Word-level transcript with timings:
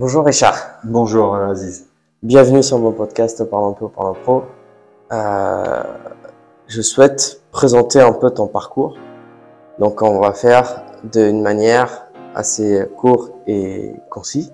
Bonjour 0.00 0.24
Richard. 0.24 0.54
Bonjour 0.84 1.34
euh, 1.34 1.50
Aziz. 1.50 1.88
Bienvenue 2.22 2.62
sur 2.62 2.78
mon 2.78 2.92
podcast 2.92 3.42
Parlons 3.42 3.72
Peu, 3.72 3.88
Parlons 3.88 4.14
Pro. 4.14 4.44
Euh, 5.10 5.82
je 6.68 6.82
souhaite 6.82 7.40
présenter 7.50 8.00
un 8.00 8.12
peu 8.12 8.30
ton 8.30 8.46
parcours. 8.46 8.96
Donc 9.80 10.00
on 10.02 10.20
va 10.20 10.34
faire 10.34 10.84
d'une 11.02 11.42
manière 11.42 12.06
assez 12.36 12.86
courte 12.96 13.32
et 13.48 13.92
concis. 14.08 14.52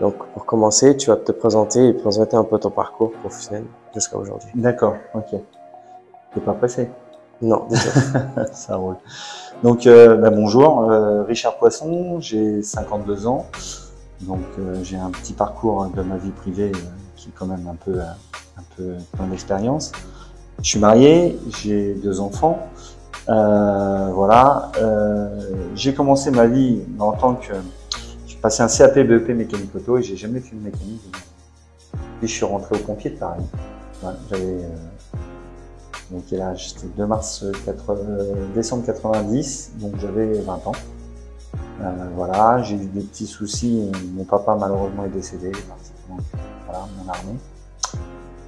Donc 0.00 0.16
pour 0.34 0.44
commencer, 0.44 0.96
tu 0.96 1.10
vas 1.10 1.16
te 1.16 1.30
présenter 1.30 1.90
et 1.90 1.92
présenter 1.92 2.36
un 2.36 2.42
peu 2.42 2.58
ton 2.58 2.70
parcours 2.70 3.12
professionnel 3.12 3.62
jusqu'à 3.94 4.16
aujourd'hui. 4.16 4.50
D'accord, 4.56 4.96
ok. 5.14 5.40
T'es 6.34 6.40
pas 6.40 6.54
pressé 6.54 6.90
Non, 7.40 7.66
déjà. 7.70 7.90
Ça 8.52 8.74
roule. 8.74 8.96
Donc 9.62 9.86
euh, 9.86 10.16
bah, 10.16 10.30
bonjour, 10.30 10.90
euh, 10.90 11.22
Richard 11.22 11.58
Poisson, 11.58 12.18
j'ai 12.18 12.60
52 12.60 13.28
ans. 13.28 13.46
Donc 14.22 14.40
euh, 14.58 14.82
j'ai 14.82 14.96
un 14.96 15.10
petit 15.10 15.32
parcours 15.32 15.86
de 15.86 16.02
ma 16.02 16.16
vie 16.16 16.30
privée 16.30 16.72
euh, 16.74 16.78
qui 17.16 17.28
est 17.28 17.32
quand 17.34 17.46
même 17.46 17.66
un 17.68 17.76
peu, 17.76 18.00
euh, 18.00 18.04
un 18.56 18.62
peu 18.76 18.94
plein 19.12 19.26
d'expérience. 19.26 19.92
Je 20.62 20.70
suis 20.70 20.80
marié, 20.80 21.38
j'ai 21.60 21.94
deux 21.94 22.20
enfants. 22.20 22.58
Euh, 23.28 24.10
voilà. 24.12 24.72
J'ai 25.74 25.94
commencé 25.94 26.30
ma 26.30 26.46
vie 26.46 26.80
en 26.98 27.12
tant 27.12 27.34
que 27.34 27.52
j'ai 28.26 28.36
passé 28.36 28.62
un 28.62 28.68
CAP 28.68 28.98
BEP 28.98 29.28
mécanique 29.28 29.74
auto 29.76 29.98
et 29.98 30.02
j'ai 30.02 30.16
jamais 30.16 30.40
fait 30.40 30.56
de 30.56 30.62
mécanique. 30.62 31.02
Et 32.22 32.26
je 32.26 32.32
suis 32.32 32.44
rentré 32.44 32.74
au 32.74 32.78
pompier 32.78 33.10
de 33.10 33.16
Paris. 33.16 33.44
Voilà, 34.02 34.18
J'avais 34.30 34.58
donc 36.10 36.32
âge 36.32 36.70
C'était 36.70 36.86
2 36.96 37.06
mars 37.06 37.44
80, 37.66 38.02
décembre 38.54 38.84
90, 38.86 39.72
donc 39.76 39.92
j'avais 40.00 40.40
20 40.40 40.66
ans. 40.66 40.72
Euh, 41.80 42.08
voilà, 42.14 42.62
j'ai 42.62 42.76
eu 42.76 42.86
des 42.86 43.02
petits 43.02 43.26
soucis. 43.26 43.90
Mon 44.14 44.24
papa 44.24 44.56
malheureusement 44.58 45.04
est 45.04 45.10
décédé, 45.10 45.52
voilà, 46.66 46.86
mon 46.96 47.08
armée. 47.10 47.38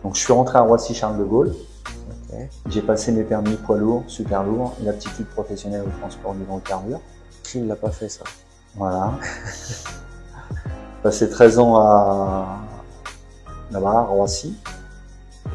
Donc 0.02 0.16
je 0.16 0.20
suis 0.20 0.32
rentré 0.32 0.58
à 0.58 0.62
Roissy 0.62 0.94
Charles 0.94 1.18
de 1.18 1.24
Gaulle. 1.24 1.54
J'ai 2.68 2.82
passé 2.82 3.12
mes 3.12 3.24
permis 3.24 3.56
poids 3.56 3.76
lourd, 3.76 4.04
super 4.06 4.44
lourd, 4.44 4.74
et 4.80 4.84
l'aptitude 4.84 5.26
professionnelle 5.26 5.82
au 5.82 6.00
transport 6.00 6.34
d'hydrocarbures. 6.34 7.00
Qui 7.42 7.60
ne 7.60 7.68
l'a 7.68 7.76
pas 7.76 7.90
fait 7.90 8.08
ça 8.08 8.24
Voilà. 8.76 9.12
Passé 11.02 11.28
13 11.28 11.58
ans 11.58 11.76
à 11.76 12.60
là-bas, 13.70 13.90
à 13.90 14.02
Roissy. 14.02 14.56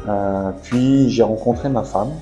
Euh, 0.08 0.52
puis 0.62 1.10
j'ai 1.10 1.22
rencontré 1.22 1.68
ma 1.68 1.82
femme 1.82 2.12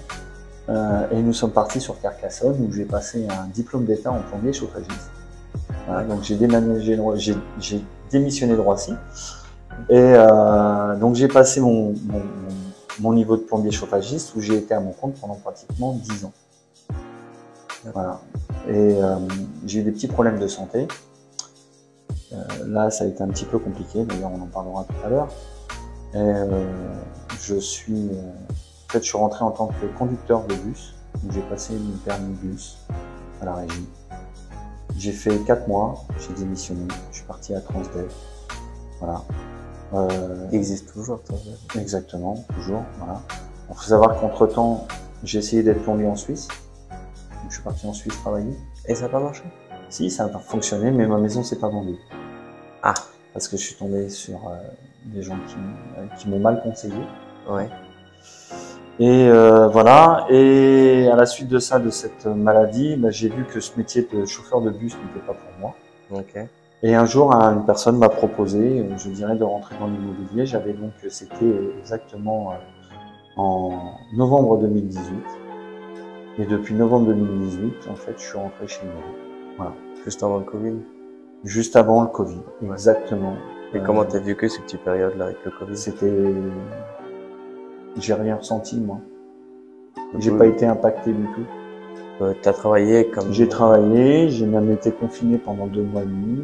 euh, 0.69 1.07
et 1.11 1.23
nous 1.23 1.33
sommes 1.33 1.51
partis 1.51 1.81
sur 1.81 2.01
Carcassonne 2.01 2.57
où 2.61 2.73
j'ai 2.73 2.85
passé 2.85 3.27
un 3.29 3.47
diplôme 3.49 3.85
d'état 3.85 4.11
en 4.11 4.21
plombier 4.21 4.53
chauffagiste. 4.53 5.11
Voilà, 5.87 6.05
donc 6.05 6.23
j'ai 6.23 6.37
déménagé, 6.37 6.97
de 6.97 7.81
démissionné 8.11 8.55
de 8.55 8.61
Roissy 8.61 8.95
et 9.89 9.97
euh, 9.97 10.97
donc 10.97 11.15
j'ai 11.15 11.29
passé 11.29 11.61
mon, 11.61 11.95
niveau 13.01 13.37
de 13.37 13.43
plombier 13.43 13.71
chauffagiste 13.71 14.35
où 14.35 14.41
j'ai 14.41 14.57
été 14.57 14.75
à 14.75 14.81
mon 14.81 14.93
compte 14.93 15.15
pendant 15.21 15.35
pratiquement 15.35 15.93
10 15.93 16.25
ans. 16.25 16.33
Voilà. 17.93 18.21
Et 18.69 18.73
euh, 18.73 19.17
j'ai 19.67 19.81
eu 19.81 19.83
des 19.83 19.91
petits 19.91 20.07
problèmes 20.07 20.39
de 20.39 20.47
santé. 20.47 20.89
Euh, 22.33 22.37
là, 22.67 22.91
ça 22.91 23.05
a 23.05 23.07
été 23.07 23.23
un 23.23 23.29
petit 23.29 23.45
peu 23.45 23.59
compliqué. 23.59 24.05
D'ailleurs, 24.05 24.31
on 24.33 24.41
en 24.41 24.47
parlera 24.47 24.85
tout 24.85 25.07
à 25.07 25.11
l'heure. 25.11 25.29
Et 26.15 26.33
je 27.41 27.57
suis, 27.57 28.11
en 28.89 28.93
fait, 28.93 29.01
je 29.01 29.05
suis 29.05 29.19
rentré 29.19 29.45
en 29.45 29.51
tant 29.51 29.67
que 29.67 29.87
conducteur 29.99 30.45
de 30.45 30.55
bus. 30.55 30.95
Donc, 31.23 31.33
j'ai 31.33 31.41
passé 31.43 31.75
mon 31.75 31.97
permis 31.99 32.35
bus 32.35 32.79
à 33.43 33.45
la 33.45 33.55
régie. 33.57 33.89
J'ai 34.99 35.13
fait 35.13 35.39
quatre 35.41 35.69
mois. 35.69 36.05
J'ai 36.19 36.35
démissionné. 36.35 36.87
Je 37.11 37.17
suis 37.17 37.27
parti 37.27 37.55
à 37.55 37.61
Transdev. 37.61 38.11
Voilà. 39.01 39.23
Euh, 39.93 40.51
existe 40.51 40.93
toujours. 40.93 41.23
toi. 41.23 41.37
Exactement, 41.77 42.45
toujours. 42.55 42.83
Voilà. 42.99 43.21
Il 43.71 43.75
faut 43.75 43.83
savoir 43.83 44.21
qu'entre 44.21 44.47
temps, 44.47 44.87
j'ai 45.23 45.39
essayé 45.39 45.63
d'être 45.63 45.83
plombier 45.83 46.07
en 46.07 46.17
Suisse. 46.17 46.49
Donc, 46.91 47.51
je 47.51 47.55
suis 47.55 47.63
parti 47.63 47.87
en 47.87 47.93
Suisse 47.93 48.15
travailler. 48.17 48.57
Et 48.87 48.95
ça 48.95 49.03
n'a 49.03 49.09
pas 49.09 49.21
marché? 49.21 49.43
Si, 49.89 50.11
ça 50.11 50.25
a 50.25 50.39
fonctionné, 50.39 50.91
mais 50.91 51.07
ma 51.07 51.19
maison 51.19 51.43
s'est 51.43 51.59
pas 51.59 51.69
vendue. 51.69 51.97
Ah. 52.83 52.95
Parce 53.33 53.49
que 53.49 53.57
je 53.57 53.63
suis 53.63 53.75
tombé 53.75 54.09
sur 54.11 54.49
euh, 54.49 54.57
des 55.07 55.23
gens 55.23 55.39
qui, 55.49 55.57
euh, 55.99 56.07
qui 56.17 56.29
m'ont 56.29 56.39
mal 56.39 56.63
conseillé. 56.63 56.95
Ouais. 57.49 57.69
Et 59.01 59.29
euh, 59.29 59.67
voilà. 59.69 60.27
Et 60.31 61.09
à 61.13 61.17
la 61.17 61.27
suite 61.27 61.49
de 61.49 61.59
ça, 61.59 61.79
de 61.79 61.91
cette 61.91 62.27
maladie, 62.27 62.97
bah, 62.97 63.11
j'ai 63.11 63.29
vu 63.29 63.45
que 63.45 63.61
ce 63.61 63.77
métier 63.77 64.09
de 64.13 64.25
chauffeur 64.25 64.61
de 64.61 64.71
bus 64.71 64.97
n'était 64.97 65.27
pas 65.27 65.33
pour 65.35 65.59
moi. 65.61 65.75
Ok. 66.13 66.37
Et 66.83 66.95
un 66.95 67.07
jour, 67.07 67.35
un- 67.35 67.55
une 67.55 67.65
personne 67.65 67.97
m'a 67.99 68.09
proposé, 68.11 68.81
euh, 68.81 68.97
je 68.99 69.09
dirais, 69.11 69.37
de 69.37 69.43
rentrer 69.45 69.75
dans 69.81 69.87
l'immobilier. 69.87 70.47
J'avais 70.47 70.75
donc, 70.75 70.93
euh, 71.05 71.09
c'était 71.09 71.55
exactement 71.81 72.53
euh, 72.53 72.55
en 73.37 73.71
novembre 74.15 74.59
2018. 74.59 75.15
Et 76.39 76.47
depuis 76.47 76.75
novembre 76.75 77.07
2018, 77.07 77.89
en 77.91 77.95
fait, 77.97 78.15
je 78.19 78.23
suis 78.25 78.39
rentré 78.39 78.67
chez 78.69 78.83
moi. 79.59 79.73
Juste 80.05 80.23
avant 80.23 80.39
le 80.39 80.45
Covid. 80.45 80.75
Juste 81.45 81.77
avant 81.77 82.03
le 82.03 82.09
Covid. 82.09 82.43
Exactement. 82.63 83.35
Et 83.73 83.79
Euh, 83.79 83.81
comment 83.85 84.05
t'as 84.05 84.19
vécu 84.19 84.49
ces 84.49 84.61
petites 84.61 84.83
périodes-là 84.85 85.27
avec 85.27 85.39
le 85.45 85.51
Covid? 85.53 85.77
C'était, 85.77 86.07
j'ai 87.99 88.15
rien 88.15 88.37
ressenti, 88.37 88.81
moi. 88.81 88.99
J'ai 90.19 90.31
Oui. 90.31 90.39
pas 90.39 90.47
été 90.47 90.67
impacté 90.67 91.13
du 91.13 91.25
tout. 91.35 92.25
Euh, 92.25 92.33
T'as 92.43 92.53
travaillé 92.53 93.09
comme. 93.09 93.33
J'ai 93.33 93.49
travaillé, 93.49 94.29
j'ai 94.29 94.47
même 94.47 94.71
été 94.71 94.93
confiné 94.93 95.39
pendant 95.39 95.67
deux 95.67 95.83
mois 95.83 96.03
et 96.03 96.07
demi. 96.07 96.43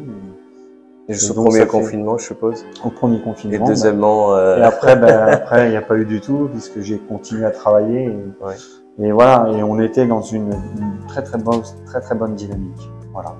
et 1.07 1.13
Juste 1.13 1.31
au 1.31 1.43
premier 1.43 1.59
fait- 1.61 1.67
confinement, 1.67 2.17
je 2.17 2.25
suppose. 2.25 2.65
Au 2.85 2.89
premier 2.89 3.17
Et 3.17 3.21
confinement. 3.21 3.65
deuxièmement, 3.65 4.33
euh, 4.35 4.57
Et 4.57 4.61
après, 4.61 4.95
ben, 4.95 5.07
après, 5.31 5.67
il 5.67 5.71
n'y 5.71 5.77
a 5.77 5.81
pas 5.81 5.97
eu 5.97 6.05
du 6.05 6.21
tout, 6.21 6.47
puisque 6.51 6.79
j'ai 6.81 6.97
continué 6.99 7.45
à 7.45 7.51
travailler. 7.51 8.03
Et, 8.05 8.43
Ouais. 8.45 8.55
et 8.99 9.11
voilà, 9.11 9.49
et 9.51 9.63
on 9.63 9.79
était 9.79 10.05
dans 10.05 10.21
une, 10.21 10.51
une 10.77 11.05
très 11.07 11.23
très 11.23 11.37
bonne, 11.37 11.61
très 11.85 12.01
très 12.01 12.15
bonne 12.15 12.35
dynamique. 12.35 12.89
Voilà. 13.13 13.35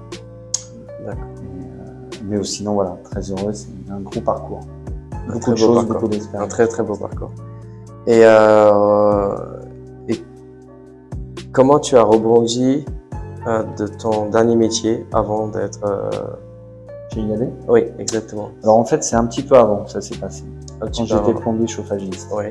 D'accord. 1.05 1.23
Euh, 1.23 2.17
mais 2.25 2.43
sinon, 2.43 2.73
voilà, 2.73 2.97
très 3.03 3.21
heureux, 3.31 3.53
c'est 3.53 3.67
un 3.91 3.99
gros 4.01 4.21
parcours. 4.21 4.61
Un 5.29 5.33
Beaucoup 5.33 5.51
de 5.51 5.55
choses, 5.57 5.75
parcours. 5.75 5.93
beaucoup 5.93 6.05
un 6.05 6.09
d'expériences. 6.09 6.49
très 6.49 6.67
très 6.67 6.83
beau 6.83 6.95
parcours. 6.95 7.31
Et, 8.07 8.21
euh, 8.23 9.35
et 10.07 10.19
comment 11.51 11.79
tu 11.79 11.95
as 11.95 12.03
rebondi 12.03 12.85
euh, 13.47 13.63
de 13.77 13.87
ton 13.87 14.29
dernier 14.29 14.55
métier 14.55 15.05
avant 15.13 15.47
d'être. 15.47 15.83
euh, 15.85 16.09
allé. 17.13 17.49
Oui, 17.67 17.85
exactement. 17.99 18.51
Alors 18.63 18.77
en 18.77 18.85
fait, 18.85 19.03
c'est 19.03 19.17
un 19.17 19.25
petit 19.25 19.43
peu 19.43 19.55
avant 19.57 19.83
que 19.83 19.91
ça 19.91 19.99
s'est 19.99 20.15
passé. 20.15 20.43
Un 20.81 20.87
petit 20.87 21.01
Quand 21.01 21.25
j'étais 21.25 21.39
plombier 21.39 21.67
chauffagiste. 21.67 22.29
Oui. 22.33 22.45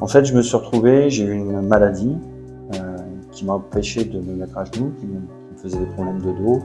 En 0.00 0.06
fait, 0.06 0.24
je 0.26 0.34
me 0.34 0.42
suis 0.42 0.56
retrouvé, 0.56 1.08
j'ai 1.08 1.24
eu 1.24 1.32
une 1.32 1.60
maladie 1.62 2.16
qui 3.30 3.46
m'a 3.46 3.54
empêché 3.54 4.04
de 4.04 4.20
me 4.20 4.34
mettre 4.34 4.58
à 4.58 4.64
genoux, 4.64 4.92
qui 5.00 5.06
me, 5.06 5.14
qui 5.14 5.54
me 5.54 5.58
faisait 5.58 5.78
des 5.78 5.86
problèmes 5.86 6.20
de 6.20 6.32
dos. 6.32 6.60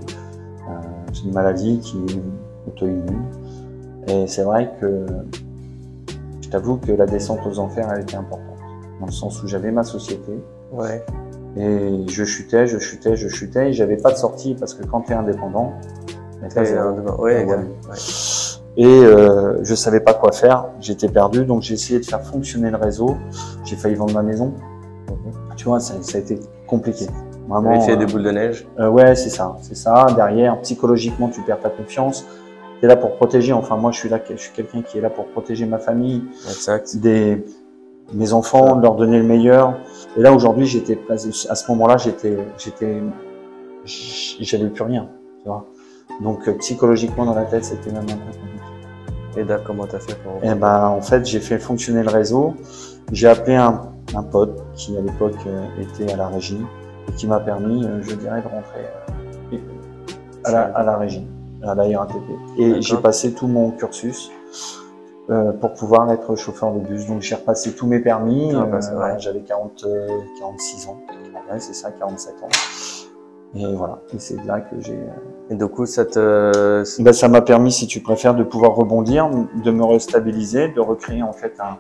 C'est 1.14 1.24
une 1.24 1.34
maladie 1.34 1.80
qui 1.80 1.98
est 1.98 2.20
auto-immune. 2.68 3.24
Et 4.08 4.28
c'est 4.28 4.44
vrai 4.44 4.74
que 4.82 5.06
je 6.48 6.52
t'avoue 6.52 6.78
que 6.78 6.94
la 6.94 7.06
descente 7.06 7.40
aux 7.46 7.60
enfers, 7.60 7.92
elle 7.94 8.04
était 8.04 8.16
importante. 8.16 8.46
Dans 9.02 9.06
le 9.06 9.12
sens 9.12 9.44
où 9.44 9.48
j'avais 9.48 9.70
ma 9.72 9.84
société 9.84 10.32
Ouais. 10.72 11.06
et 11.58 12.06
je 12.08 12.24
chutais, 12.24 12.68
je 12.68 12.78
chutais, 12.80 13.18
je 13.18 13.28
chutais 13.28 13.70
et 13.70 13.74
j'avais 13.74 13.98
pas 13.98 14.12
de 14.14 14.18
sortie 14.18 14.56
parce 14.56 14.74
que 14.74 14.86
quand 14.86 15.02
tu 15.02 15.12
es 15.12 15.16
indépendant, 15.16 15.74
euh, 16.58 17.02
ouais, 17.18 17.46
Ouais. 17.46 17.58
Et 18.78 18.86
euh, 18.86 19.58
je 19.64 19.76
savais 19.76 20.00
pas 20.00 20.14
quoi 20.14 20.32
faire, 20.32 20.68
j'étais 20.80 21.10
perdu, 21.10 21.44
donc 21.46 21.64
j'ai 21.64 21.74
essayé 21.74 22.00
de 22.00 22.06
faire 22.06 22.22
fonctionner 22.24 22.70
le 22.70 22.78
réseau. 22.78 23.18
J'ai 23.66 23.76
failli 23.76 23.96
vendre 23.96 24.14
ma 24.14 24.22
maison. 24.22 24.54
Tu 25.58 25.66
vois, 25.66 25.80
ça, 25.82 25.96
ça 26.02 26.18
a 26.18 26.22
été 26.22 26.40
compliqué. 26.68 27.08
Tu 27.08 27.12
Vraiment. 27.50 27.72
avais 27.72 27.82
fait 27.82 27.94
euh, 27.94 27.96
des 27.98 28.06
boules 28.06 28.24
de 28.24 28.32
neige. 28.32 28.68
euh, 28.80 28.88
ouais, 28.90 29.16
c'est 29.16 29.30
ça, 29.32 29.58
c'est 29.62 29.76
ça. 29.76 30.08
Derrière, 30.16 30.62
psychologiquement, 30.62 31.28
tu 31.30 31.42
perds 31.42 31.60
ta 31.60 31.70
confiance. 31.70 32.26
Es 32.84 32.88
là 32.88 32.96
pour 32.96 33.16
protéger. 33.16 33.54
Enfin, 33.54 33.76
moi, 33.76 33.92
je 33.92 34.00
suis 34.00 34.10
là, 34.10 34.20
je 34.30 34.36
suis 34.36 34.52
quelqu'un 34.54 34.82
qui 34.82 34.98
est 34.98 35.02
là 35.02 35.10
pour 35.10 35.26
protéger 35.28 35.66
ma 35.66 35.80
famille, 35.80 36.24
Exact. 36.48 36.98
des 36.98 37.44
mes 38.14 38.32
enfants, 38.34 38.78
de 38.78 38.84
leur 38.84 38.96
donner 38.96 39.18
le 39.18 39.26
meilleur. 39.26 39.74
Et 40.16 40.22
là, 40.22 40.32
aujourd'hui, 40.32 40.66
j'étais 40.66 40.98
à 41.10 41.18
ce 41.18 41.72
moment-là, 41.72 41.98
j'étais, 41.98 42.38
j'étais, 42.58 43.02
j'avais 43.86 44.70
plus 44.70 44.84
rien. 44.84 45.10
Tu 45.44 45.50
vois. 45.50 45.66
Donc, 46.22 46.48
euh, 46.48 46.54
psychologiquement, 46.60 47.26
dans 47.26 47.36
la 47.36 47.44
tête, 47.46 47.66
c'était 47.66 47.92
même 47.92 48.04
un 48.04 48.06
peu 48.06 48.38
compliqué. 48.40 49.38
Et 49.38 49.44
là, 49.44 49.60
comment 49.64 49.86
t'as 49.86 50.00
fait 50.00 50.16
pour. 50.24 50.42
Et 50.44 50.56
ben, 50.56 50.88
en 50.88 51.02
fait, 51.02 51.26
j'ai 51.26 51.40
fait 51.40 51.60
fonctionner 51.60 52.02
le 52.02 52.10
réseau. 52.10 52.54
J'ai 53.12 53.28
appelé 53.28 53.56
un, 53.56 53.82
un 54.16 54.24
pote 54.24 54.64
qui, 54.76 54.98
à 54.98 55.02
l'époque, 55.02 55.36
euh, 55.46 55.66
était 55.82 56.12
à 56.14 56.16
la 56.18 56.28
régie 56.28 56.62
et 57.08 57.12
qui 57.14 57.28
m'a 57.28 57.40
permis, 57.40 57.86
euh, 57.86 58.02
je 58.02 58.16
dirais, 58.16 58.42
de 58.42 58.48
rentrer 58.48 58.86
à, 60.44 60.52
la, 60.52 60.62
à 60.64 60.84
la 60.84 60.98
régie, 60.98 61.28
à 61.64 61.76
la 61.76 62.00
RATP. 62.00 62.24
Et 62.58 62.82
j'ai 62.82 62.98
passé 62.98 63.34
tout 63.34 63.48
mon 63.48 63.72
cursus 63.72 64.32
euh, 65.30 65.52
pour 65.52 65.74
pouvoir 65.74 66.12
être 66.12 66.36
chauffeur 66.36 66.72
de 66.72 66.80
bus. 66.80 67.06
Donc, 67.08 67.22
j'ai 67.22 67.36
repassé 67.36 67.74
tous 67.74 67.88
mes 67.88 68.00
permis. 68.00 68.54
Ah, 68.56 68.66
bah, 68.66 68.80
Euh. 68.92 69.16
J'avais 69.18 69.42
40, 69.42 69.84
euh, 69.86 70.08
46 70.40 70.88
ans. 70.88 71.02
Ouais, 71.52 71.60
c'est 71.60 71.74
ça, 71.74 71.92
47 71.92 72.36
ans. 72.44 72.48
Et 73.56 73.74
voilà. 73.76 74.00
Et 74.14 74.20
c'est 74.20 74.42
là 74.46 74.62
que 74.62 74.80
j'ai. 74.80 75.00
Et 75.50 75.56
du 75.56 75.68
coup, 75.68 75.86
ça 75.86 76.06
te. 76.06 76.84
Ben, 77.02 77.14
ça 77.14 77.28
m'a 77.28 77.42
permis, 77.42 77.72
si 77.72 77.88
tu 77.88 78.02
préfères, 78.02 78.36
de 78.36 78.44
pouvoir 78.44 78.76
rebondir, 78.76 79.30
de 79.64 79.72
me 79.72 79.84
restabiliser, 79.84 80.70
de 80.70 80.80
recréer 80.80 81.24
en 81.24 81.34
fait 81.34 81.54
un, 81.60 81.78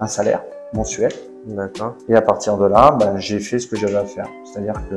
un 0.00 0.06
salaire 0.06 0.42
mensuel. 0.72 1.12
D'accord. 1.46 1.94
Et 2.08 2.14
à 2.14 2.22
partir 2.22 2.56
de 2.56 2.66
là, 2.66 2.96
ben, 2.98 3.16
j'ai 3.18 3.38
fait 3.38 3.58
ce 3.58 3.66
que 3.66 3.76
j'avais 3.76 3.96
à 3.96 4.04
faire. 4.04 4.28
C'est-à-dire 4.44 4.74
que 4.90 4.96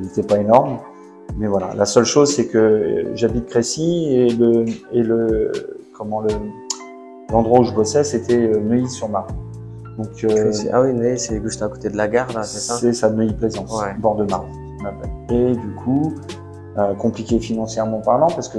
il 0.00 0.06
n'était 0.06 0.22
pas 0.22 0.38
énorme, 0.38 0.78
mais 1.36 1.46
voilà. 1.46 1.74
La 1.74 1.84
seule 1.84 2.04
chose, 2.04 2.34
c'est 2.34 2.46
que 2.48 3.06
j'habite 3.14 3.46
Crécy 3.46 4.06
et 4.14 4.30
le 4.30 4.64
et 4.92 5.02
le 5.02 5.52
comment 5.96 6.20
le 6.20 6.28
l'endroit 7.30 7.60
où 7.60 7.64
je 7.64 7.72
bossais, 7.74 8.04
c'était 8.04 8.38
euh, 8.38 8.60
Neuilly-sur-Marne. 8.60 9.34
Donc 9.98 10.08
euh. 10.24 10.52
Ah 10.72 10.82
oui, 10.82 10.94
Neuilly, 10.94 11.18
c'est 11.18 11.40
juste 11.42 11.62
à 11.62 11.68
côté 11.68 11.90
de 11.90 11.96
la 11.96 12.08
gare, 12.08 12.32
là, 12.32 12.42
c'est 12.42 12.60
ça? 12.60 12.74
C'est 12.74 12.92
ça, 12.92 13.10
Neuilly-Plaisance, 13.10 13.82
Ouais. 13.82 13.94
bord 13.98 14.16
de 14.16 14.24
Marne. 14.24 14.46
Et 15.30 15.52
du 15.54 15.74
coup, 15.74 16.14
euh, 16.78 16.94
compliqué 16.94 17.38
financièrement 17.40 17.98
parlant, 18.00 18.28
parce 18.28 18.48
que 18.48 18.58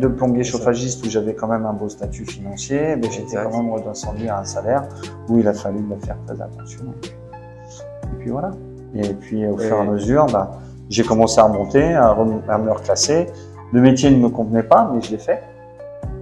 de 0.00 0.08
plombier 0.08 0.42
chauffagiste 0.44 1.04
où 1.06 1.10
j'avais 1.10 1.34
quand 1.34 1.48
même 1.48 1.66
un 1.66 1.74
beau 1.74 1.88
statut 1.88 2.24
financier, 2.24 2.96
ben, 2.96 3.10
j'étais 3.10 3.36
quand 3.36 3.50
même 3.62 3.70
redescendu 3.70 4.28
à 4.28 4.38
un 4.40 4.44
salaire 4.44 4.84
où 5.28 5.38
il 5.38 5.46
a 5.46 5.52
fallu 5.52 5.80
me 5.80 5.96
faire 5.96 6.16
très 6.26 6.40
attention. 6.40 6.84
Et 7.04 8.16
puis 8.18 8.30
voilà. 8.30 8.50
Et 8.94 9.12
puis 9.14 9.46
au 9.46 9.58
Et- 9.58 9.64
fur 9.66 9.76
et 9.76 9.80
à 9.80 9.84
mesure, 9.84 10.26
bah, 10.32 10.58
j'ai 10.88 11.04
commencé 11.04 11.40
à 11.40 11.44
remonter, 11.44 11.94
à, 11.94 12.14
me 12.14 12.70
reclasser. 12.70 13.26
Le 13.72 13.80
métier 13.80 14.10
ne 14.10 14.16
me 14.16 14.28
convenait 14.28 14.62
pas, 14.62 14.90
mais 14.92 15.00
je 15.00 15.10
l'ai 15.10 15.18
fait. 15.18 15.42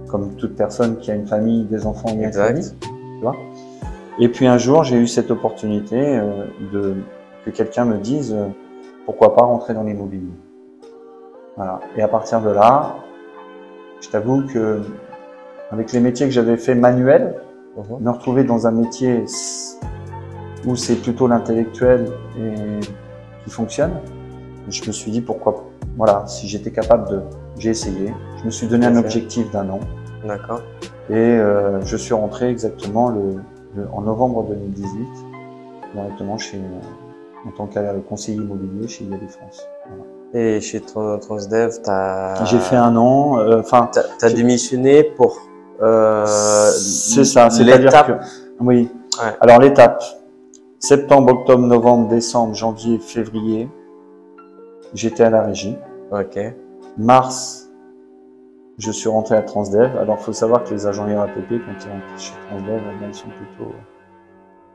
Comme 0.07 0.35
toute 0.35 0.55
personne 0.55 0.97
qui 0.97 1.11
a 1.11 1.15
une 1.15 1.27
famille, 1.27 1.65
des 1.65 1.85
enfants 1.85 2.09
une 2.09 2.31
famille. 2.31 2.71
Tu 2.81 3.21
vois 3.21 3.35
et 4.19 4.27
puis 4.27 4.45
un 4.45 4.57
jour, 4.57 4.83
j'ai 4.83 4.97
eu 4.97 5.07
cette 5.07 5.31
opportunité 5.31 5.97
euh, 5.97 6.45
de 6.73 6.95
que 7.45 7.49
quelqu'un 7.49 7.85
me 7.85 7.97
dise 7.97 8.33
euh, 8.33 8.49
pourquoi 9.05 9.33
pas 9.33 9.43
rentrer 9.43 9.73
dans 9.73 9.83
l'immobilier. 9.83 10.33
Voilà. 11.55 11.79
Et 11.95 12.01
à 12.03 12.09
partir 12.09 12.41
de 12.41 12.49
là, 12.49 12.97
je 14.01 14.09
t'avoue 14.09 14.43
que 14.45 14.81
avec 15.71 15.93
les 15.93 16.01
métiers 16.01 16.27
que 16.27 16.33
j'avais 16.33 16.57
fait 16.57 16.75
manuels, 16.75 17.35
Mhm. 17.77 18.03
me 18.03 18.09
retrouver 18.11 18.43
dans 18.43 18.67
un 18.67 18.71
métier 18.71 19.23
où 20.65 20.75
c'est 20.75 20.95
plutôt 20.95 21.27
l'intellectuel 21.27 22.11
et 22.37 22.79
qui 23.43 23.49
fonctionne, 23.49 23.93
je 24.69 24.85
me 24.87 24.91
suis 24.91 25.11
dit 25.11 25.21
pourquoi 25.21 25.63
voilà, 25.97 26.23
si 26.27 26.47
j'étais 26.47 26.71
capable 26.71 27.09
de 27.09 27.19
j'ai 27.57 27.69
essayé, 27.71 28.13
je 28.39 28.45
me 28.45 28.51
suis 28.51 28.67
donné 28.67 28.85
un 28.85 28.95
objectif 28.97 29.51
d'un 29.51 29.69
an 29.69 29.79
D'accord. 30.25 30.61
et 31.09 31.15
euh, 31.15 31.81
je 31.83 31.97
suis 31.97 32.13
rentré 32.13 32.49
exactement 32.49 33.09
le, 33.09 33.35
le- 33.75 33.87
en 33.93 34.01
novembre 34.01 34.43
2018 34.49 35.07
directement 35.93 36.37
chez 36.37 36.57
euh, 36.57 37.47
en 37.47 37.51
tant 37.51 37.65
que 37.67 37.79
conseiller 38.07 38.37
immobilier 38.37 38.87
chez 38.87 39.03
IAD 39.03 39.27
France. 39.29 39.67
Voilà. 39.89 40.03
Et 40.33 40.61
chez 40.61 40.79
Tran- 40.79 41.17
Transdev, 41.19 41.81
t'as. 41.83 42.45
J'ai 42.45 42.59
fait 42.59 42.75
un 42.77 42.95
an, 42.95 43.39
euh, 43.39 43.59
enfin 43.59 43.89
T'as 43.91 44.03
t'as 44.19 44.29
démissionné 44.31 45.03
pour. 45.03 45.39
Euh, 45.81 46.25
c'est 46.27 47.25
ça, 47.25 47.49
c'est-à-dire 47.49 47.79
l'étape. 47.79 48.07
que 48.07 48.13
oui. 48.63 48.89
Ouais. 49.21 49.31
Alors 49.41 49.59
l'étape 49.59 50.01
septembre, 50.79 51.33
octobre, 51.33 51.65
novembre, 51.65 52.07
décembre, 52.07 52.53
janvier, 52.53 52.99
février, 52.99 53.67
j'étais 54.93 55.23
à 55.23 55.29
la 55.29 55.43
régie. 55.43 55.77
Ok. 56.11 56.39
Mars, 56.97 57.69
je 58.77 58.91
suis 58.91 59.09
rentré 59.09 59.35
à 59.35 59.41
Transdev. 59.41 59.97
Alors, 59.97 60.19
faut 60.19 60.33
savoir 60.33 60.63
que 60.63 60.73
les 60.73 60.87
agents 60.87 61.05
RATP, 61.05 61.49
quand 61.49 61.85
ils 61.85 61.91
rentrent 61.91 62.19
chez 62.21 62.33
Transdev, 62.49 62.81
eh 62.93 62.97
bien, 62.99 63.07
ils 63.07 63.13
sont 63.13 63.29
plutôt 63.29 63.71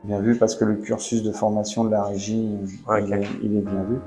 bien 0.04 0.20
vus 0.20 0.36
parce 0.36 0.54
que 0.54 0.64
le 0.64 0.76
cursus 0.76 1.22
de 1.22 1.32
formation 1.32 1.84
de 1.84 1.90
la 1.90 2.04
régie, 2.04 2.58
il, 2.98 3.12
est, 3.12 3.28
il 3.42 3.56
est 3.56 3.62
bien 3.62 3.82
vu. 3.82 3.98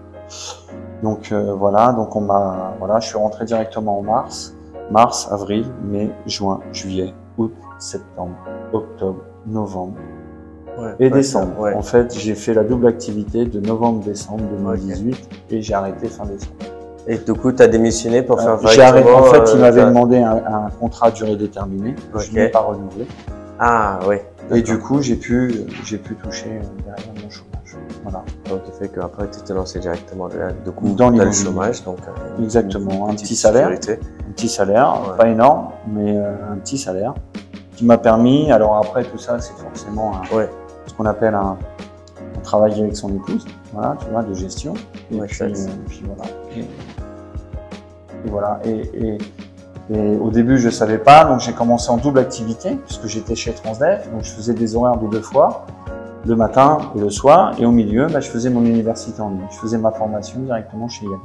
Donc 1.03 1.31
euh, 1.31 1.53
voilà, 1.53 1.91
donc 1.94 2.15
on 2.15 2.21
m'a, 2.21 2.75
voilà, 2.79 3.00
je 3.00 3.07
suis 3.07 3.17
rentré 3.17 3.45
directement 3.45 4.00
en 4.00 4.03
mars, 4.03 4.56
mars, 4.91 5.27
avril, 5.31 5.65
mai, 5.83 6.09
juin, 6.25 6.61
juillet, 6.71 7.13
août, 7.38 7.53
septembre, 7.79 8.38
octobre, 8.71 9.23
novembre 9.45 9.97
Ouais. 10.79 10.95
et 10.99 11.09
décembre. 11.09 11.59
Ouais. 11.59 11.73
En 11.73 11.81
fait, 11.81 12.13
j'ai 12.17 12.35
fait 12.35 12.53
la 12.53 12.63
double 12.63 12.87
activité 12.87 13.45
de 13.45 13.59
novembre-décembre 13.59 14.43
2018 14.57 15.29
et 15.51 15.61
j'ai 15.61 15.73
arrêté 15.73 16.07
fin 16.07 16.25
décembre. 16.25 16.53
Et 17.07 17.17
du 17.17 17.33
coup, 17.33 17.51
t'as 17.51 17.67
démissionné 17.67 18.21
pour 18.21 18.39
faire 18.39 18.53
Euh, 18.63 18.67
J'ai 18.67 18.81
arrêté. 18.83 19.09
En 19.11 19.23
fait, 19.23 19.41
il 19.53 19.57
euh, 19.57 19.61
m'avait 19.61 19.81
ta- 19.81 19.87
demandé 19.89 20.17
un, 20.19 20.35
un 20.35 20.69
contrat 20.79 21.07
à 21.07 21.11
durée 21.11 21.35
déterminée. 21.35 21.95
Ok. 22.13 22.21
Je 22.21 22.33
n'ai 22.33 22.49
pas 22.49 22.59
renouvelé. 22.59 23.07
Ah, 23.59 23.99
oui. 24.07 24.17
Et 24.51 24.61
du 24.61 24.77
coup, 24.79 25.01
j'ai 25.01 25.15
pu, 25.15 25.53
j'ai 25.85 25.97
pu 25.97 26.15
toucher 26.15 26.47
euh, 26.49 26.83
derrière 26.85 27.13
mon 27.23 27.29
chômage. 27.29 27.77
Voilà. 28.03 28.23
Donc, 28.49 28.61
il 28.67 28.73
fait 28.73 28.93
qu'après, 28.93 29.25
tu 29.29 29.39
t'es 29.41 29.53
lancé 29.53 29.79
directement 29.79 30.27
là. 30.27 30.51
Du 30.63 30.71
coup, 30.71 30.89
Dans 30.95 31.09
le 31.09 31.31
chômage. 31.31 31.83
Donc, 31.83 31.97
euh, 32.07 32.43
Exactement. 32.43 33.09
Un 33.09 33.13
petit 33.15 33.35
salaire, 33.35 33.69
un 33.69 34.31
petit 34.35 34.47
salaire, 34.49 35.01
Ouais. 35.11 35.17
pas 35.17 35.27
énorme, 35.29 35.69
mais 35.87 36.15
euh, 36.17 36.33
un 36.53 36.57
petit 36.57 36.77
salaire 36.77 37.13
qui 37.75 37.85
m'a 37.85 37.97
permis. 37.97 38.51
Alors 38.51 38.75
après, 38.77 39.03
tout 39.03 39.17
ça, 39.17 39.39
c'est 39.39 39.53
forcément 39.57 40.11
un- 40.15 40.35
Ouais. 40.35 40.49
Qu'on 40.99 41.05
appelle 41.05 41.33
un, 41.33 41.57
un 42.37 42.41
travail 42.43 42.79
avec 42.81 42.95
son 42.95 43.09
épouse. 43.15 43.45
Voilà, 43.73 43.95
tu 43.99 44.09
vois, 44.11 44.21
de 44.21 44.33
gestion. 44.33 44.73
Et 45.11 45.15
Ouais, 45.19 45.27
puis, 45.27 45.35
ça, 45.37 45.45
euh, 45.45 45.47
puis 45.87 46.03
voilà. 46.05 46.29
Et, 46.53 46.69
et 48.29 48.29
voilà. 48.29 48.59
Et, 49.91 50.17
au 50.17 50.29
début, 50.29 50.59
je 50.59 50.69
savais 50.69 50.99
pas, 50.99 51.25
donc 51.25 51.39
j'ai 51.39 51.53
commencé 51.53 51.89
en 51.89 51.97
double 51.97 52.19
activité 52.19 52.77
puisque 52.85 53.07
j'étais 53.07 53.33
chez 53.33 53.53
Transdev, 53.53 54.11
donc 54.11 54.23
je 54.23 54.31
faisais 54.31 54.53
des 54.53 54.75
horaires 54.75 54.97
de 54.97 55.07
deux 55.07 55.21
fois, 55.21 55.65
le 56.27 56.35
matin 56.35 56.77
et 56.95 56.99
le 56.99 57.09
soir, 57.09 57.53
et 57.57 57.65
au 57.65 57.71
milieu, 57.71 58.05
bah, 58.05 58.19
je 58.19 58.29
faisais 58.29 58.51
mon 58.51 58.63
université 58.63 59.19
en 59.19 59.29
ligne. 59.29 59.47
Je 59.49 59.57
faisais 59.57 59.79
ma 59.79 59.91
formation 59.91 60.41
directement 60.41 60.87
chez 60.89 61.05
IAD. 61.05 61.19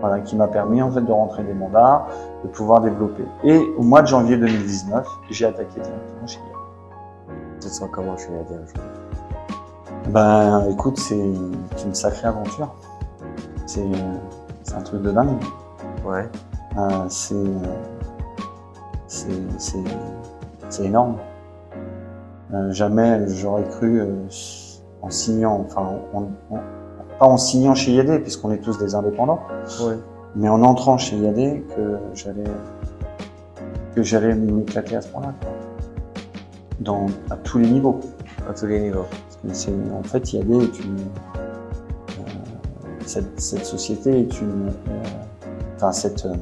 Voilà, 0.00 0.18
qui 0.20 0.36
m'a 0.36 0.46
permis 0.48 0.82
en 0.82 0.90
fait 0.90 1.00
de 1.00 1.12
rentrer 1.12 1.42
des 1.44 1.54
mandats, 1.54 2.06
de 2.44 2.48
pouvoir 2.48 2.82
développer. 2.82 3.24
Et 3.44 3.58
au 3.78 3.82
mois 3.82 4.02
de 4.02 4.08
janvier 4.08 4.36
2019, 4.36 5.06
j'ai 5.30 5.46
attaqué 5.46 5.80
directement 5.80 6.26
chez 6.26 6.38
IAD. 6.40 6.55
Te 7.66 7.70
sens 7.72 7.88
comment 7.90 8.16
chez 8.16 8.28
Nadia 8.30 8.56
aujourd'hui 8.58 8.82
Ben, 10.10 10.68
écoute, 10.70 10.98
c'est 10.98 11.16
une 11.18 11.94
sacrée 11.94 12.28
aventure. 12.28 12.72
C'est 13.66 13.82
un 14.76 14.80
truc 14.82 15.02
de 15.02 15.10
dingue. 15.10 15.36
Ouais. 16.06 16.28
Euh, 16.78 17.06
c'est 17.08 17.34
c'est 19.08 19.28
c'est 19.58 19.82
c'est 20.68 20.84
énorme. 20.84 21.16
Euh, 22.54 22.70
jamais 22.72 23.26
j'aurais 23.26 23.64
cru 23.64 24.00
euh, 24.00 24.14
en 25.02 25.10
signant, 25.10 25.64
enfin, 25.66 25.88
en- 26.14 26.22
en- 26.54 26.60
pas 27.18 27.26
en 27.26 27.36
signant 27.36 27.74
chez 27.74 27.90
IAD 27.94 28.22
puisqu'on 28.22 28.52
est 28.52 28.58
tous 28.58 28.78
des 28.78 28.94
indépendants, 28.94 29.40
Ouais. 29.84 29.96
mais 30.36 30.48
en 30.48 30.62
entrant 30.62 30.98
chez 30.98 31.16
IAD 31.16 31.64
que 31.74 31.98
j'allais 32.14 32.44
que 33.96 34.02
j'allais 34.04 34.34
m'éclater 34.36 34.94
à 34.94 35.00
ce 35.02 35.08
point-là. 35.08 35.32
Dans 36.80 37.06
à 37.30 37.36
tous 37.36 37.58
les 37.58 37.68
niveaux. 37.68 38.00
À 38.48 38.52
tous 38.52 38.66
les 38.66 38.80
niveaux. 38.80 39.06
Parce 39.10 39.36
que 39.42 39.48
c'est, 39.54 39.72
en 39.92 40.02
fait, 40.02 40.32
IAD 40.32 40.50
est 40.50 40.80
une. 40.80 40.98
euh, 40.98 42.22
cette, 43.04 43.40
cette 43.40 43.64
société 43.64 44.20
est 44.20 44.40
une. 44.40 44.68
euh, 44.68 45.02
enfin, 45.76 45.92
cette. 45.92 46.26
euh, 46.26 46.34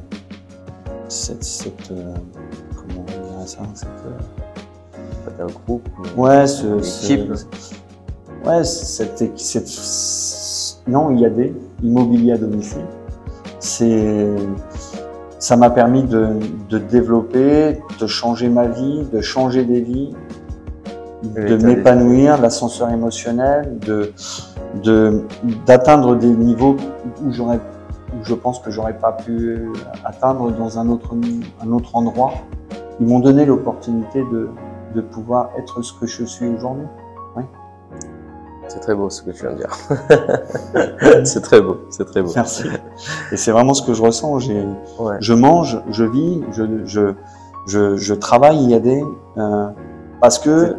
cette. 1.07 1.43
cette 1.43 1.91
euh, 1.91 2.13
comment 2.75 3.05
on 3.07 3.33
dirait 3.33 3.47
ça 3.47 3.59
cette, 3.73 3.87
euh, 5.39 5.47
groupe. 5.65 5.87
Ouais, 6.17 6.45
ce. 6.47 6.65
Équipe. 6.79 7.31
ouais, 8.45 8.63
cette, 8.63 9.37
cette. 9.39 10.81
Non, 10.87 11.09
IAD, 11.15 11.53
immobilier 11.81 12.33
à 12.33 12.37
domicile. 12.37 12.85
C'est. 13.59 14.35
Ça 15.45 15.57
m'a 15.57 15.69
permis 15.69 16.01
de, 16.01 16.39
de 16.71 16.79
développer, 16.79 17.79
de 17.99 18.07
changer 18.07 18.49
ma 18.49 18.65
vie, 18.65 19.05
de 19.13 19.21
changer 19.21 19.63
des 19.63 19.79
vies, 19.79 20.11
de 21.21 21.55
m'épanouir, 21.63 22.41
l'ascenseur 22.41 22.89
émotionnel, 22.89 23.77
de 23.77 24.11
de 24.83 25.21
d'atteindre 25.67 26.15
des 26.15 26.31
niveaux 26.31 26.77
où 27.23 27.31
j'aurais 27.31 27.59
je 28.23 28.33
pense 28.33 28.57
que 28.57 28.71
j'aurais 28.71 28.97
pas 28.97 29.11
pu 29.11 29.69
atteindre 30.03 30.49
dans 30.49 30.79
un 30.79 30.89
autre 30.89 31.13
un 31.63 31.71
autre 31.71 31.95
endroit. 31.95 32.33
Ils 32.99 33.05
m'ont 33.05 33.19
donné 33.19 33.45
l'opportunité 33.45 34.23
de 34.31 34.49
de 34.95 35.01
pouvoir 35.01 35.51
être 35.59 35.83
ce 35.83 35.93
que 35.93 36.07
je 36.07 36.23
suis 36.23 36.47
aujourd'hui. 36.47 36.87
C'est 38.67 38.79
très 38.79 38.95
beau 38.95 39.09
ce 39.09 39.21
que 39.21 39.31
tu 39.31 39.43
viens 39.45 39.53
de 39.53 39.57
dire. 39.57 39.77
c'est 41.25 41.41
très 41.41 41.61
beau, 41.61 41.77
c'est 41.89 42.05
très 42.05 42.21
beau. 42.21 42.31
Merci. 42.35 42.67
Et 43.31 43.37
c'est 43.37 43.51
vraiment 43.51 43.73
ce 43.73 43.83
que 43.83 43.93
je 43.93 44.01
ressens. 44.01 44.39
J'ai 44.39 44.65
Ouais. 44.99 45.15
je 45.19 45.33
mange, 45.33 45.81
je 45.89 46.03
vis, 46.03 46.41
je, 46.51 46.63
je, 46.85 47.13
je, 47.67 47.95
je 47.95 48.13
travaille 48.13 48.57
IAD 48.65 49.03
euh, 49.37 49.67
parce 50.21 50.39
que 50.39 50.75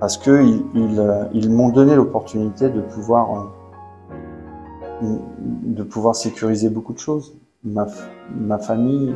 parce 0.00 0.18
que 0.18 0.42
ils, 0.42 0.64
ils, 0.74 0.98
euh, 1.00 1.24
ils 1.32 1.50
m'ont 1.50 1.70
donné 1.70 1.94
l'opportunité 1.94 2.68
de 2.68 2.80
pouvoir 2.80 3.48
euh, 5.02 5.06
de 5.62 5.82
pouvoir 5.82 6.14
sécuriser 6.16 6.68
beaucoup 6.68 6.92
de 6.92 6.98
choses. 6.98 7.34
Ma, 7.64 7.86
ma 8.34 8.58
famille, 8.58 9.14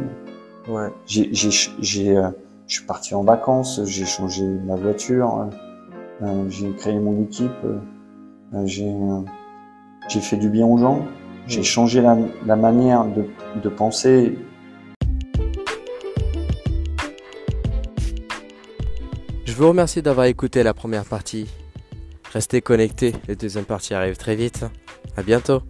Ouais. 0.69 0.89
j'ai, 1.07 1.29
j'ai, 1.33 1.51
j'ai, 1.81 2.17
euh, 2.17 2.29
je 2.67 2.77
suis 2.79 2.87
parti 2.87 3.15
en 3.15 3.23
vacances, 3.25 3.81
j'ai 3.85 4.05
changé 4.05 4.45
ma 4.45 4.77
voiture, 4.77 5.47
j'ai 6.49 6.71
créé 6.73 6.99
mon 6.99 7.23
équipe, 7.23 7.51
euh, 7.65 7.79
euh, 8.55 8.67
j'ai, 8.67 8.89
euh, 8.89 10.21
fait 10.21 10.37
du 10.37 10.49
bien 10.51 10.67
aux 10.67 10.79
gens, 10.79 11.07
J'ai 11.47 11.63
changé 11.63 12.01
la, 12.01 12.17
la 12.47 12.57
manière 12.57 13.05
de, 13.07 13.25
de 13.63 13.69
penser. 13.69 14.37
Je 19.45 19.53
vous 19.55 19.69
remercie 19.69 20.03
d'avoir 20.03 20.27
écouté 20.27 20.63
la 20.63 20.75
première 20.75 21.05
partie. 21.05 21.47
Restez 22.33 22.61
connectés, 22.61 23.15
la 23.27 23.35
deuxième 23.35 23.65
partie 23.65 23.95
arrive 23.95 24.17
très 24.17 24.37
vite. 24.37 24.65
À 25.17 25.23
bientôt. 25.23 25.63